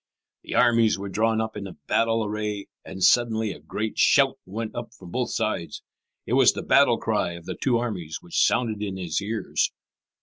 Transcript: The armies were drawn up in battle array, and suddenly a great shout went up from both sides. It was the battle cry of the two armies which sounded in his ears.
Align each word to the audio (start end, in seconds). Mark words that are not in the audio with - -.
The 0.41 0.55
armies 0.55 0.97
were 0.97 1.09
drawn 1.09 1.39
up 1.39 1.55
in 1.55 1.67
battle 1.85 2.25
array, 2.25 2.65
and 2.83 3.03
suddenly 3.03 3.51
a 3.51 3.59
great 3.59 3.99
shout 3.99 4.39
went 4.47 4.73
up 4.73 4.95
from 4.95 5.11
both 5.11 5.29
sides. 5.29 5.83
It 6.25 6.33
was 6.33 6.53
the 6.53 6.63
battle 6.63 6.97
cry 6.97 7.33
of 7.33 7.45
the 7.45 7.53
two 7.53 7.77
armies 7.77 8.17
which 8.19 8.43
sounded 8.43 8.81
in 8.81 8.97
his 8.97 9.21
ears. 9.21 9.71